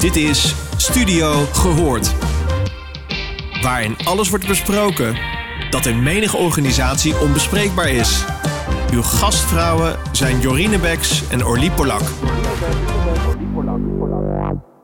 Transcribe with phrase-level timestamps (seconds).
[0.00, 2.14] Dit is Studio Gehoord.
[3.62, 5.16] Waarin alles wordt besproken
[5.70, 8.24] dat in menige organisatie onbespreekbaar is.
[8.92, 12.02] Uw gastvrouwen zijn Jorine Beks en Orlie Polak.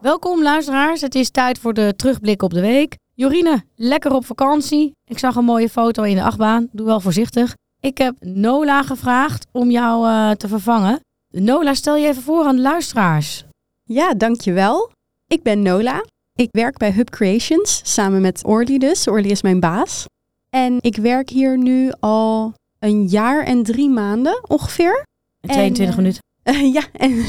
[0.01, 2.97] Welkom luisteraars, het is tijd voor de terugblik op de week.
[3.15, 4.93] Jorine, lekker op vakantie.
[5.05, 7.55] Ik zag een mooie foto in de achtbaan, doe wel voorzichtig.
[7.81, 11.01] Ik heb Nola gevraagd om jou uh, te vervangen.
[11.29, 13.45] Nola, stel je even voor aan de luisteraars.
[13.85, 14.95] Ja, dankjewel.
[15.29, 16.05] Ik ben Nola.
[16.35, 19.09] Ik werk bij Hub Creations samen met Orly dus.
[19.09, 20.05] Orly is mijn baas.
[20.51, 25.05] En ik werk hier nu al een jaar en drie maanden ongeveer.
[25.41, 26.23] En 22 en, minuten.
[26.45, 27.25] Uh, ja, en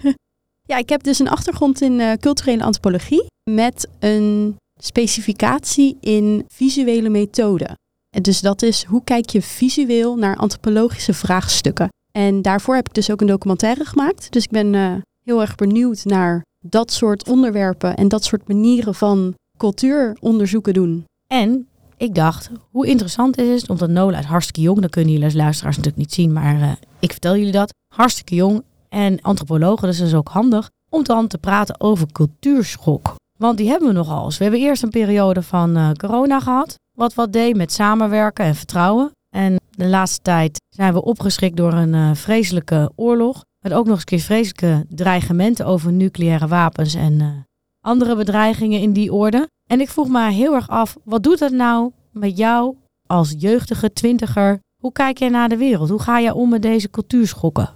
[0.70, 7.08] ja, ik heb dus een achtergrond in uh, culturele antropologie met een specificatie in visuele
[7.08, 7.74] methoden.
[8.10, 11.88] En dus dat is hoe kijk je visueel naar antropologische vraagstukken.
[12.12, 14.32] En daarvoor heb ik dus ook een documentaire gemaakt.
[14.32, 18.94] Dus ik ben uh, heel erg benieuwd naar dat soort onderwerpen en dat soort manieren
[18.94, 21.04] van cultuuronderzoeken doen.
[21.26, 25.26] En ik dacht, hoe interessant is het, omdat Nola is hartstikke jong, dat kunnen jullie
[25.26, 27.74] als luisteraars natuurlijk niet zien, maar uh, ik vertel jullie dat.
[27.94, 33.14] Hartstikke jong en antropologen, dus dat is ook handig om dan te praten over cultuurschok.
[33.38, 34.38] Want die hebben we nogal eens.
[34.38, 38.54] We hebben eerst een periode van uh, corona gehad, wat wat deed met samenwerken en
[38.54, 39.10] vertrouwen.
[39.36, 43.44] En de laatste tijd zijn we opgeschrikt door een uh, vreselijke oorlog.
[43.66, 47.28] Met ook nog eens keer vreselijke dreigementen over nucleaire wapens en uh,
[47.80, 49.48] andere bedreigingen in die orde.
[49.70, 53.92] En ik vroeg me heel erg af, wat doet dat nou met jou als jeugdige
[53.92, 54.58] twintiger?
[54.82, 55.88] Hoe kijk jij naar de wereld?
[55.88, 57.72] Hoe ga jij om met deze cultuurschokken?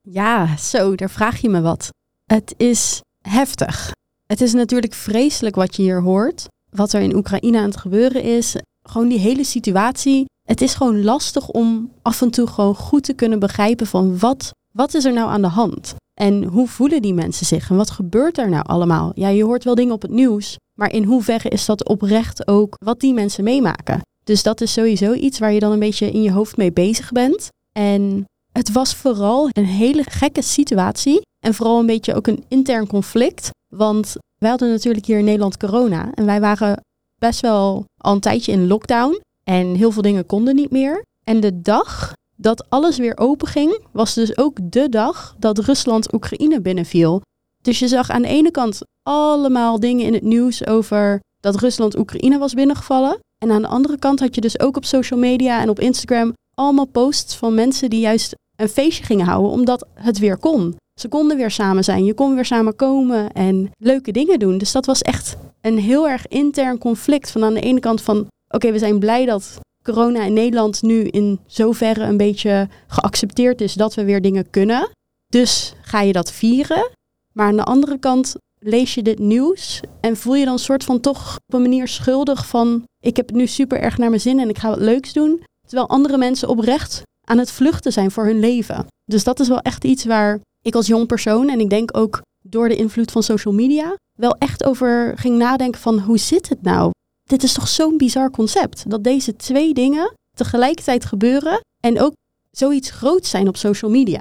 [0.00, 1.88] Ja, zo, daar vraag je me wat.
[2.24, 3.92] Het is heftig.
[4.26, 6.46] Het is natuurlijk vreselijk wat je hier hoort.
[6.70, 8.56] Wat er in Oekraïne aan het gebeuren is.
[8.82, 10.24] Gewoon die hele situatie.
[10.48, 14.52] Het is gewoon lastig om af en toe gewoon goed te kunnen begrijpen van wat,
[14.72, 15.94] wat is er nou aan de hand?
[16.20, 17.70] En hoe voelen die mensen zich?
[17.70, 19.12] En wat gebeurt er nou allemaal?
[19.14, 20.56] Ja, je hoort wel dingen op het nieuws.
[20.78, 24.00] Maar in hoeverre is dat oprecht ook wat die mensen meemaken?
[24.24, 27.12] Dus dat is sowieso iets waar je dan een beetje in je hoofd mee bezig
[27.12, 27.48] bent.
[27.72, 31.20] En het was vooral een hele gekke situatie.
[31.44, 33.50] En vooral een beetje ook een intern conflict.
[33.74, 36.14] Want wij hadden natuurlijk hier in Nederland corona.
[36.14, 36.84] En wij waren
[37.18, 39.20] best wel al een tijdje in lockdown.
[39.44, 41.02] En heel veel dingen konden niet meer.
[41.24, 46.12] En de dag dat alles weer open ging, was dus ook de dag dat Rusland
[46.14, 47.20] Oekraïne binnenviel.
[47.62, 51.98] Dus je zag aan de ene kant allemaal dingen in het nieuws over dat Rusland
[51.98, 53.18] Oekraïne was binnengevallen.
[53.44, 56.32] En aan de andere kant had je dus ook op social media en op Instagram
[56.54, 60.76] allemaal posts van mensen die juist een feestje gingen houden omdat het weer kon.
[61.00, 64.58] Ze konden weer samen zijn, je kon weer samen komen en leuke dingen doen.
[64.58, 67.30] Dus dat was echt een heel erg intern conflict.
[67.30, 71.04] Van aan de ene kant van, oké, we zijn blij dat corona in Nederland nu
[71.04, 74.90] in zoverre een beetje geaccepteerd is dat we weer dingen kunnen.
[75.26, 76.90] Dus ga je dat vieren.
[77.32, 80.84] Maar aan de andere kant lees je dit nieuws en voel je dan een soort
[80.84, 84.20] van toch op een manier schuldig van ik heb het nu super erg naar mijn
[84.20, 85.42] zin en ik ga wat leuks doen.
[85.66, 88.86] Terwijl andere mensen oprecht aan het vluchten zijn voor hun leven.
[89.04, 92.20] Dus dat is wel echt iets waar ik als jong persoon en ik denk ook
[92.42, 96.62] door de invloed van social media wel echt over ging nadenken van hoe zit het
[96.62, 96.90] nou?
[97.30, 102.12] Dit is toch zo'n bizar concept dat deze twee dingen tegelijkertijd gebeuren en ook
[102.50, 104.20] zoiets groots zijn op social media.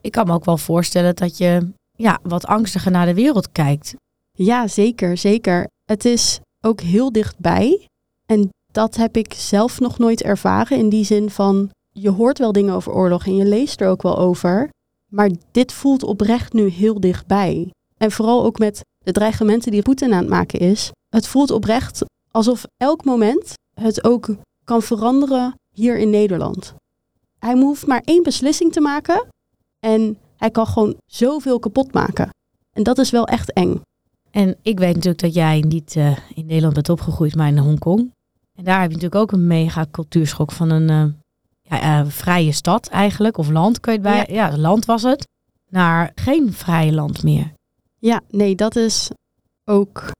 [0.00, 3.94] Ik kan me ook wel voorstellen dat je ja, wat angstiger naar de wereld kijkt.
[4.32, 5.68] Ja, zeker, zeker.
[5.84, 7.86] Het is ook heel dichtbij.
[8.26, 12.52] En dat heb ik zelf nog nooit ervaren in die zin van je hoort wel
[12.52, 14.68] dingen over oorlog en je leest er ook wel over.
[15.12, 17.70] Maar dit voelt oprecht nu heel dichtbij.
[17.96, 20.90] En vooral ook met de dreigementen die Poetin aan het maken is.
[21.08, 26.74] Het voelt oprecht alsof elk moment het ook kan veranderen hier in Nederland.
[27.38, 29.26] Hij hoeft maar één beslissing te maken
[29.80, 32.28] en hij kan gewoon zoveel kapot maken.
[32.72, 33.80] En dat is wel echt eng.
[34.30, 38.12] En ik weet natuurlijk dat jij niet uh, in Nederland bent opgegroeid, maar in Hongkong.
[38.54, 41.12] En daar heb je natuurlijk ook een mega cultuurschok van een uh,
[41.62, 44.34] ja, uh, vrije stad eigenlijk, of land kun je het bij.
[44.34, 44.48] Ja.
[44.48, 45.28] ja, land was het.
[45.68, 47.52] Naar geen vrije land meer.
[47.98, 49.10] Ja, nee, dat is
[49.64, 50.10] ook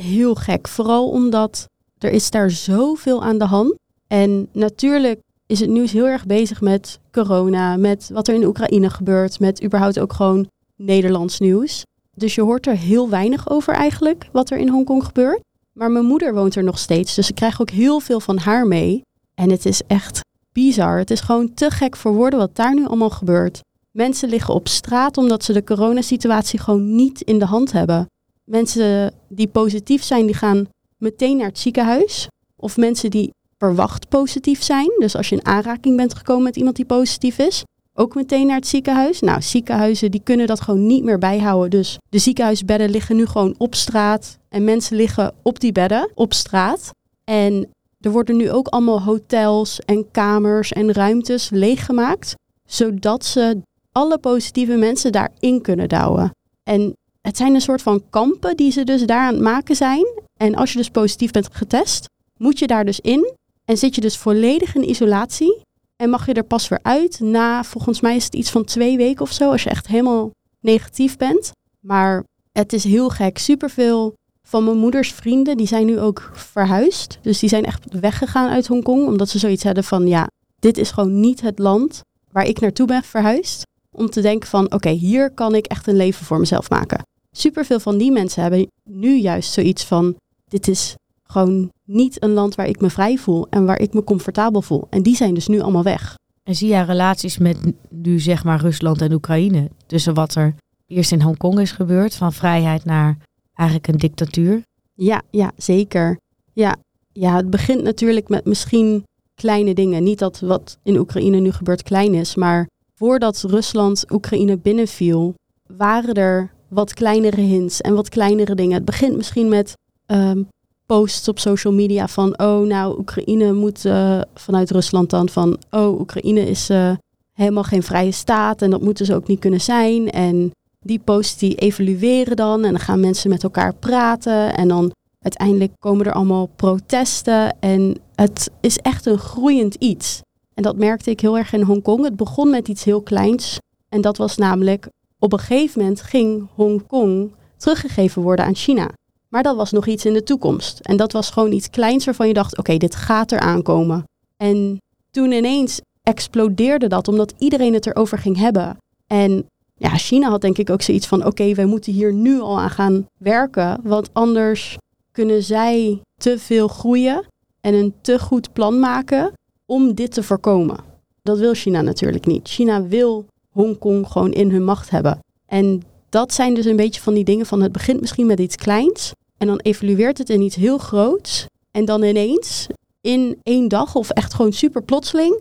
[0.00, 0.68] heel gek.
[0.68, 3.74] Vooral omdat er is daar zoveel aan de hand.
[4.06, 8.90] En natuurlijk is het nieuws heel erg bezig met corona, met wat er in Oekraïne
[8.90, 11.82] gebeurt, met überhaupt ook gewoon Nederlands nieuws.
[12.14, 15.40] Dus je hoort er heel weinig over eigenlijk, wat er in Hongkong gebeurt.
[15.72, 18.66] Maar mijn moeder woont er nog steeds, dus ik krijg ook heel veel van haar
[18.66, 19.02] mee.
[19.34, 20.20] En het is echt
[20.52, 20.98] bizar.
[20.98, 23.60] Het is gewoon te gek voor woorden wat daar nu allemaal gebeurt.
[23.90, 28.06] Mensen liggen op straat omdat ze de coronasituatie gewoon niet in de hand hebben.
[28.46, 32.28] Mensen die positief zijn, die gaan meteen naar het ziekenhuis.
[32.56, 34.90] Of mensen die verwacht positief zijn.
[34.98, 37.64] Dus als je in aanraking bent gekomen met iemand die positief is,
[37.94, 39.20] ook meteen naar het ziekenhuis.
[39.20, 41.70] Nou, ziekenhuizen die kunnen dat gewoon niet meer bijhouden.
[41.70, 44.38] Dus de ziekenhuisbedden liggen nu gewoon op straat.
[44.48, 46.90] En mensen liggen op die bedden op straat.
[47.24, 47.68] En
[48.00, 52.34] er worden nu ook allemaal hotels en kamers en ruimtes leeggemaakt.
[52.68, 53.60] Zodat ze
[53.92, 56.30] alle positieve mensen daarin kunnen douwen.
[56.62, 60.06] En het zijn een soort van kampen die ze dus daar aan het maken zijn.
[60.36, 62.06] En als je dus positief bent getest,
[62.36, 63.32] moet je daar dus in.
[63.64, 65.60] En zit je dus volledig in isolatie.
[65.96, 68.96] En mag je er pas weer uit na, volgens mij is het iets van twee
[68.96, 70.30] weken of zo, als je echt helemaal
[70.60, 71.50] negatief bent.
[71.80, 73.38] Maar het is heel gek.
[73.38, 77.18] Superveel van mijn moeders vrienden, die zijn nu ook verhuisd.
[77.22, 80.28] Dus die zijn echt weggegaan uit Hongkong, omdat ze zoiets hadden van, ja,
[80.58, 82.00] dit is gewoon niet het land
[82.32, 83.62] waar ik naartoe ben verhuisd.
[83.90, 87.04] Om te denken van, oké, hier kan ik echt een leven voor mezelf maken.
[87.36, 92.54] Superveel van die mensen hebben nu juist zoiets van, dit is gewoon niet een land
[92.54, 94.86] waar ik me vrij voel en waar ik me comfortabel voel.
[94.90, 96.14] En die zijn dus nu allemaal weg.
[96.42, 100.54] En zie jij relaties met nu zeg maar Rusland en Oekraïne tussen wat er
[100.86, 103.16] eerst in Hongkong is gebeurd, van vrijheid naar
[103.54, 104.62] eigenlijk een dictatuur?
[104.94, 106.18] Ja, ja, zeker.
[106.52, 106.76] Ja,
[107.12, 109.04] ja, het begint natuurlijk met misschien
[109.34, 110.02] kleine dingen.
[110.02, 115.34] Niet dat wat in Oekraïne nu gebeurt klein is, maar voordat Rusland Oekraïne binnenviel,
[115.66, 118.74] waren er wat kleinere hints en wat kleinere dingen.
[118.74, 119.74] Het begint misschien met
[120.06, 120.42] ehm,
[120.86, 126.00] posts op social media van, oh nou, Oekraïne moet uh, vanuit Rusland dan van, oh,
[126.00, 126.92] Oekraïne is uh,
[127.32, 130.10] helemaal geen vrije staat en dat moeten ze ook niet kunnen zijn.
[130.10, 130.50] En
[130.80, 135.72] die posts die evalueren dan en dan gaan mensen met elkaar praten en dan uiteindelijk
[135.78, 140.20] komen er allemaal protesten en het is echt een groeiend iets.
[140.54, 142.04] En dat merkte ik heel erg in Hongkong.
[142.04, 143.58] Het begon met iets heel kleins
[143.88, 144.88] en dat was namelijk
[145.18, 148.90] op een gegeven moment ging Hongkong teruggegeven worden aan China.
[149.28, 150.80] Maar dat was nog iets in de toekomst.
[150.80, 154.04] En dat was gewoon iets kleins waarvan je dacht, oké, dit gaat er aankomen.
[154.36, 154.78] En
[155.10, 158.76] toen ineens explodeerde dat, omdat iedereen het erover ging hebben.
[159.06, 162.60] En ja, China had denk ik ook zoiets van, oké, wij moeten hier nu al
[162.60, 164.76] aan gaan werken, want anders
[165.12, 167.24] kunnen zij te veel groeien
[167.60, 169.32] en een te goed plan maken
[169.66, 170.76] om dit te voorkomen.
[171.22, 172.48] Dat wil China natuurlijk niet.
[172.48, 175.18] China wil Hongkong gewoon in hun macht hebben.
[175.46, 178.56] En dat zijn dus een beetje van die dingen van het begint misschien met iets
[178.56, 181.46] kleins en dan evolueert het in iets heel groots.
[181.70, 182.66] En dan ineens
[183.00, 185.40] in één dag of echt gewoon super plotseling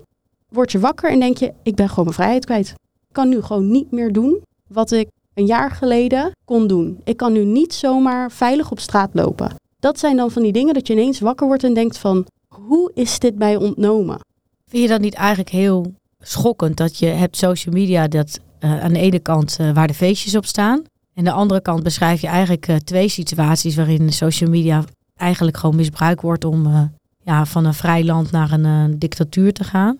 [0.50, 2.70] word je wakker en denk je ik ben gewoon mijn vrijheid kwijt.
[3.08, 7.02] Ik kan nu gewoon niet meer doen wat ik een jaar geleden kon doen.
[7.04, 9.56] Ik kan nu niet zomaar veilig op straat lopen.
[9.80, 12.92] Dat zijn dan van die dingen dat je ineens wakker wordt en denkt van hoe
[12.94, 14.20] is dit mij ontnomen?
[14.66, 15.94] Vind je dat niet eigenlijk heel
[16.28, 19.94] schokkend dat je hebt social media dat uh, aan de ene kant uh, waar de
[19.94, 20.84] feestjes op staan.
[21.14, 24.84] En de andere kant beschrijf je eigenlijk uh, twee situaties waarin social media
[25.16, 26.92] eigenlijk gewoon misbruikt wordt om
[27.24, 29.98] ja, van een vrij land naar een dictatuur te gaan.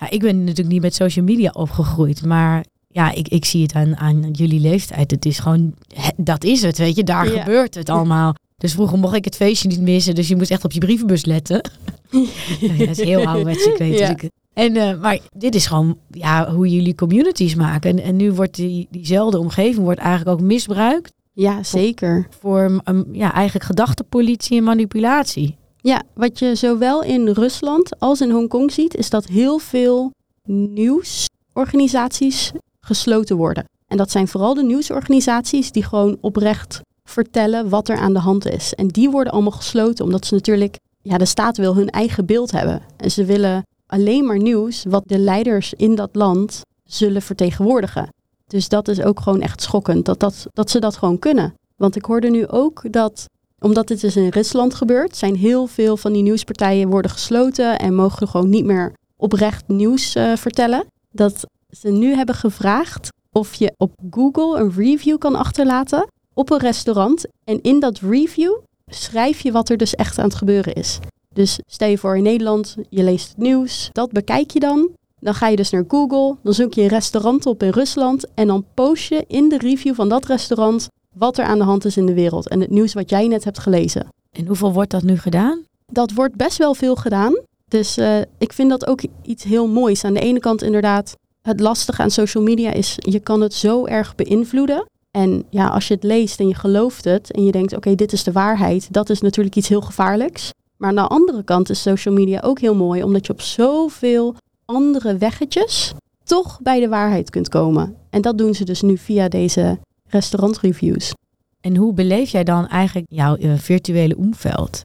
[0.00, 3.72] Ja, ik ben natuurlijk niet met social media opgegroeid, maar ja, ik, ik zie het
[3.72, 5.10] aan, aan jullie leeftijd.
[5.10, 5.74] Het is gewoon,
[6.16, 7.40] dat is het, weet je, daar ja.
[7.40, 8.34] gebeurt het allemaal.
[8.56, 11.24] Dus vroeger mocht ik het feestje niet missen, dus je moest echt op je brievenbus
[11.24, 11.70] letten.
[12.60, 14.14] ja, dat is heel ouderwets, ik weet ja.
[14.14, 17.90] Dus en, uh, maar dit is gewoon ja, hoe jullie communities maken.
[17.90, 21.12] En, en nu wordt die, diezelfde omgeving wordt eigenlijk ook misbruikt.
[21.32, 22.26] Ja, zeker.
[22.40, 25.56] Voor, um, ja, eigenlijk gedachtepolitie en manipulatie.
[25.76, 30.12] Ja, wat je zowel in Rusland als in Hongkong ziet, is dat heel veel
[30.44, 33.64] nieuwsorganisaties gesloten worden.
[33.86, 38.46] En dat zijn vooral de nieuwsorganisaties die gewoon oprecht vertellen wat er aan de hand
[38.46, 38.74] is.
[38.74, 42.50] En die worden allemaal gesloten, omdat ze natuurlijk, ja, de staat wil hun eigen beeld
[42.50, 42.82] hebben.
[42.96, 48.08] En ze willen alleen maar nieuws wat de leiders in dat land zullen vertegenwoordigen.
[48.46, 51.54] Dus dat is ook gewoon echt schokkend, dat, dat, dat ze dat gewoon kunnen.
[51.76, 53.24] Want ik hoorde nu ook dat,
[53.58, 57.94] omdat dit dus in Rusland gebeurt, zijn heel veel van die nieuwspartijen worden gesloten en
[57.94, 60.86] mogen gewoon niet meer oprecht nieuws uh, vertellen.
[61.10, 66.58] Dat ze nu hebben gevraagd of je op Google een review kan achterlaten op een
[66.58, 67.26] restaurant.
[67.44, 70.98] En in dat review schrijf je wat er dus echt aan het gebeuren is.
[71.34, 74.88] Dus stel je voor in Nederland, je leest het nieuws, dat bekijk je dan.
[75.20, 78.46] Dan ga je dus naar Google, dan zoek je een restaurant op in Rusland en
[78.46, 81.96] dan post je in de review van dat restaurant wat er aan de hand is
[81.96, 84.08] in de wereld en het nieuws wat jij net hebt gelezen.
[84.30, 85.64] En hoeveel wordt dat nu gedaan?
[85.86, 87.38] Dat wordt best wel veel gedaan.
[87.68, 90.04] Dus uh, ik vind dat ook iets heel moois.
[90.04, 93.86] Aan de ene kant inderdaad, het lastige aan social media is, je kan het zo
[93.86, 94.86] erg beïnvloeden.
[95.10, 98.12] En ja, als je het leest en je gelooft het en je denkt, oké, dit
[98.12, 100.50] is de waarheid, dat is natuurlijk iets heel gevaarlijks.
[100.80, 104.34] Maar aan de andere kant is social media ook heel mooi, omdat je op zoveel
[104.64, 105.94] andere weggetjes
[106.24, 107.96] toch bij de waarheid kunt komen.
[108.10, 111.12] En dat doen ze dus nu via deze restaurantreviews.
[111.60, 114.80] En hoe beleef jij dan eigenlijk jouw uh, virtuele omveld?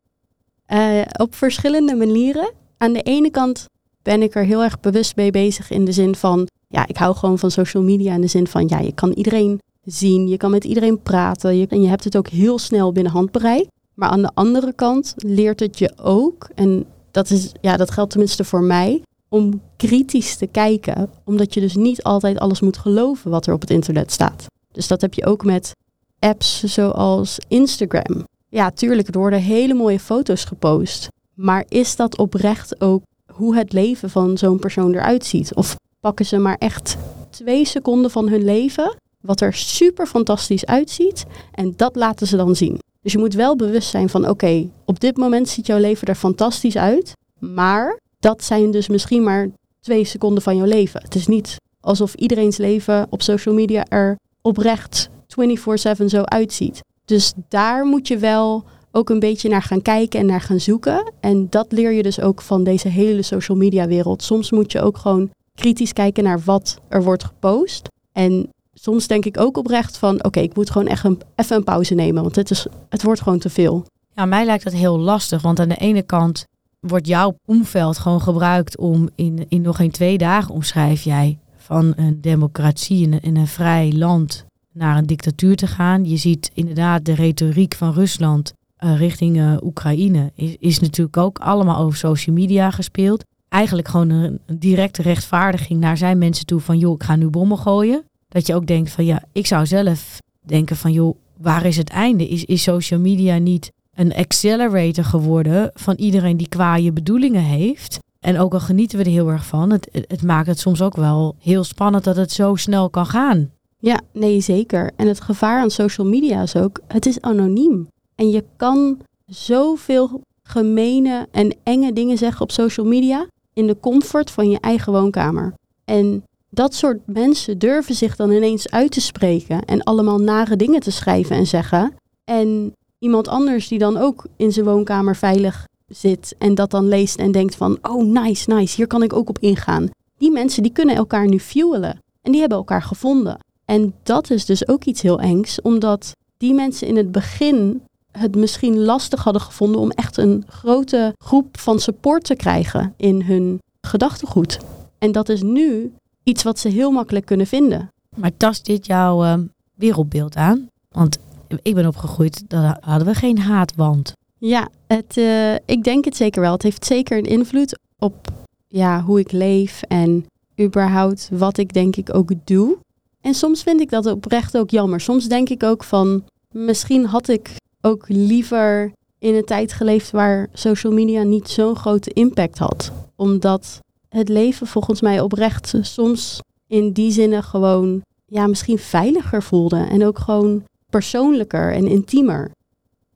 [0.73, 2.51] Uh, op verschillende manieren.
[2.77, 3.65] Aan de ene kant
[4.01, 7.15] ben ik er heel erg bewust mee bezig in de zin van ja, ik hou
[7.15, 10.51] gewoon van social media in de zin van, ja, je kan iedereen zien, je kan
[10.51, 13.67] met iedereen praten je, en je hebt het ook heel snel binnen handbereik.
[13.95, 18.11] Maar aan de andere kant leert het je ook, en dat, is, ja, dat geldt
[18.11, 21.09] tenminste voor mij, om kritisch te kijken.
[21.23, 24.45] Omdat je dus niet altijd alles moet geloven wat er op het internet staat.
[24.71, 25.71] Dus dat heb je ook met
[26.19, 28.23] apps zoals Instagram.
[28.49, 31.07] Ja, tuurlijk, er worden hele mooie foto's gepost.
[31.33, 35.53] Maar is dat oprecht ook hoe het leven van zo'n persoon eruit ziet?
[35.53, 36.97] Of pakken ze maar echt
[37.29, 38.95] twee seconden van hun leven,
[39.25, 42.79] wat er super fantastisch uitziet, en dat laten ze dan zien.
[43.01, 46.15] Dus je moet wel bewust zijn van, oké, op dit moment ziet jouw leven er
[46.15, 51.01] fantastisch uit, maar dat zijn dus misschien maar twee seconden van jouw leven.
[51.01, 56.79] Het is niet alsof iedereen's leven op social media er oprecht 24/7 zo uitziet.
[57.05, 61.13] Dus daar moet je wel ook een beetje naar gaan kijken en naar gaan zoeken.
[61.19, 64.23] En dat leer je dus ook van deze hele social media wereld.
[64.23, 67.87] Soms moet je ook gewoon kritisch kijken naar wat er wordt gepost.
[68.11, 68.49] En
[68.85, 72.23] soms denk ik ook oprecht van oké, ik moet gewoon echt even een pauze nemen.
[72.23, 73.85] Want het, is, het wordt gewoon te veel.
[74.15, 75.41] Ja, mij lijkt dat heel lastig.
[75.41, 76.45] Want aan de ene kant
[76.79, 81.93] wordt jouw omveld gewoon gebruikt om in, in nog geen twee dagen omschrijf jij van
[81.95, 86.05] een democratie in een, vrij land naar een dictatuur te gaan.
[86.05, 91.39] Je ziet inderdaad de retoriek van Rusland uh, richting uh, Oekraïne is, is natuurlijk ook
[91.39, 93.23] allemaal over social media gespeeld.
[93.49, 97.27] Eigenlijk gewoon een, een, directe rechtvaardiging naar zijn mensen toe van joh, ik ga nu
[97.27, 98.03] bommen gooien.
[98.35, 101.89] Dat je ook denkt van ja, ik zou zelf denken van joh, waar is het
[101.89, 102.27] einde?
[102.27, 107.99] Is, is social media niet een accelerator geworden van iedereen die kwaaie bedoelingen heeft?
[108.19, 110.95] En ook al genieten we er heel erg van, het, het maakt het soms ook
[110.95, 113.51] wel heel spannend dat het zo snel kan gaan.
[113.79, 114.91] Ja, nee, zeker.
[114.95, 117.87] En het gevaar aan social media is ook, het is anoniem.
[118.15, 124.31] En je kan zoveel gemene en enge dingen zeggen op social media in de comfort
[124.31, 125.53] van je eigen woonkamer.
[125.85, 126.23] En
[126.55, 130.91] dat soort mensen durven zich dan ineens uit te spreken en allemaal nare dingen te
[130.91, 131.93] schrijven en zeggen.
[132.23, 137.15] En iemand anders die dan ook in zijn woonkamer veilig zit en dat dan leest
[137.15, 139.89] en denkt van, oh nice, nice, hier kan ik ook op ingaan.
[140.17, 143.37] Die mensen die kunnen elkaar nu fuelen en die hebben elkaar gevonden.
[143.65, 147.81] En dat is dus ook iets heel engs, omdat die mensen in het begin
[148.11, 153.21] het misschien lastig hadden gevonden om echt een grote groep van support te krijgen in
[153.21, 154.59] hun gedachtegoed.
[154.97, 155.93] En dat is nu
[156.25, 157.89] iets wat ze heel makkelijk kunnen vinden.
[158.15, 159.33] Maar tast dit jouw uh,
[159.75, 160.67] wereldbeeld aan?
[160.89, 161.17] Want
[161.61, 164.13] ik ben opgegroeid, daar hadden we geen haatwand.
[164.37, 166.51] Ja, het, uh, ik denk het zeker wel.
[166.51, 168.31] Het heeft zeker een invloed op
[168.67, 170.25] ja, hoe ik leef en
[170.61, 172.77] überhaupt wat ik denk ik ook doe.
[173.21, 175.01] En soms vind ik dat oprecht ook jammer.
[175.01, 177.51] Soms denk ik ook van, misschien had ik
[177.81, 182.91] ook liever in een tijd geleefd waar social media niet zo'n grote impact had.
[183.15, 183.79] Omdat
[184.15, 189.87] het leven volgens mij oprecht soms in die zinnen gewoon ja, misschien veiliger voelde.
[189.89, 192.51] En ook gewoon persoonlijker en intiemer.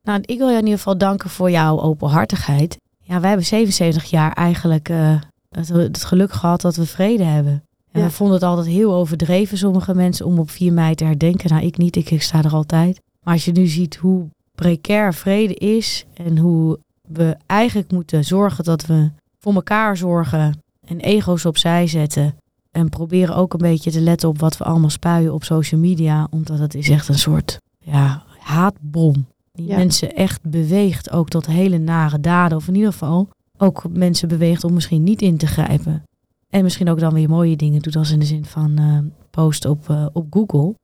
[0.04, 2.78] Nou, ik wil je in ieder geval danken voor jouw openhartigheid.
[3.04, 7.64] Ja, wij hebben 77 jaar eigenlijk uh, het, het, geluk gehad dat we vrede hebben.
[7.92, 11.50] En we vonden het altijd heel overdreven, sommige mensen, om op 4 mei te herdenken.
[11.50, 13.02] Nou, ik niet, ik, ik sta er altijd.
[13.24, 18.64] Maar als je nu ziet hoe precair vrede is en hoe we eigenlijk moeten zorgen
[18.64, 22.36] dat we voor elkaar zorgen en ego's opzij zetten.
[22.72, 26.28] En proberen ook een beetje te letten op wat we allemaal spuien op social media.
[26.30, 29.26] Omdat het is echt een soort ja, haatbom.
[29.52, 32.58] Die mensen echt beweegt ook tot hele nare daden.
[32.58, 36.04] Of in ieder geval ook mensen beweegt om misschien niet in te grijpen.
[36.50, 38.98] En misschien ook dan weer mooie dingen doet als in de zin van uh,
[39.30, 40.76] post op, uh, op Google.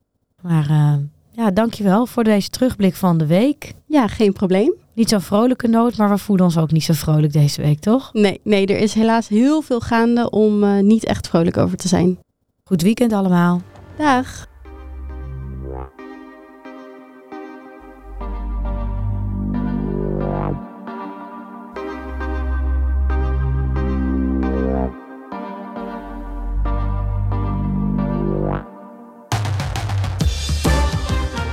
[0.42, 0.94] Maar uh,
[1.36, 3.72] ja, dankjewel voor deze terugblik van de week.
[3.86, 4.72] Ja, geen probleem.
[4.94, 8.12] Niet zo'n vrolijke noot, maar we voelen ons ook niet zo vrolijk deze week, toch?
[8.12, 11.88] Nee, nee er is helaas heel veel gaande om uh, niet echt vrolijk over te
[11.88, 12.18] zijn.
[12.64, 13.60] Goed weekend allemaal.
[13.96, 14.46] Dag.